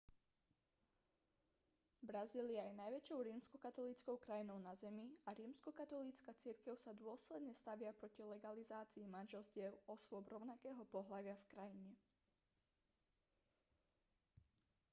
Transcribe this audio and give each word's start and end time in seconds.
brazília 2.09 2.61
je 2.67 2.73
najväčšou 2.81 3.19
rímskokatolíckou 3.29 4.15
krajinou 4.25 4.57
na 4.67 4.73
zemi 4.81 5.07
a 5.29 5.37
rímskokatolícka 5.39 6.31
cirkev 6.41 6.73
sa 6.79 6.91
dôsledne 7.01 7.53
stavia 7.61 7.91
proti 7.99 8.21
legalizácii 8.33 9.05
manželstiev 9.15 9.71
osôb 9.95 10.23
rovnakého 10.35 10.81
pohlavia 10.93 11.35
v 11.37 11.47
krajine 11.53 11.91